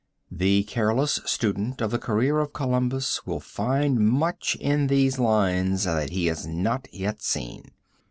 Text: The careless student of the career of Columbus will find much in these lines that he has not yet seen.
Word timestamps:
The 0.31 0.63
careless 0.63 1.19
student 1.25 1.79
of 1.79 1.91
the 1.91 1.99
career 1.99 2.39
of 2.39 2.53
Columbus 2.53 3.27
will 3.27 3.39
find 3.39 3.99
much 3.99 4.57
in 4.59 4.87
these 4.87 5.19
lines 5.19 5.83
that 5.83 6.09
he 6.09 6.25
has 6.25 6.47
not 6.47 6.87
yet 6.91 7.21
seen. 7.21 7.69